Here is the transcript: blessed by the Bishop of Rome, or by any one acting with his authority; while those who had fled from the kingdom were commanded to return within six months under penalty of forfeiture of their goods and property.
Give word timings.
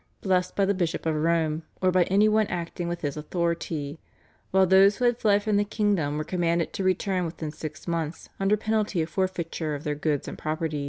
blessed 0.21 0.55
by 0.55 0.65
the 0.65 0.73
Bishop 0.73 1.05
of 1.05 1.13
Rome, 1.13 1.61
or 1.79 1.91
by 1.91 2.05
any 2.05 2.27
one 2.27 2.47
acting 2.47 2.87
with 2.87 3.01
his 3.01 3.15
authority; 3.15 3.99
while 4.49 4.65
those 4.65 4.95
who 4.97 5.05
had 5.05 5.19
fled 5.19 5.43
from 5.43 5.57
the 5.57 5.63
kingdom 5.63 6.17
were 6.17 6.23
commanded 6.23 6.73
to 6.73 6.83
return 6.83 7.23
within 7.23 7.51
six 7.51 7.87
months 7.87 8.27
under 8.39 8.57
penalty 8.57 9.03
of 9.03 9.09
forfeiture 9.09 9.75
of 9.75 9.83
their 9.83 9.93
goods 9.93 10.27
and 10.27 10.39
property. 10.39 10.79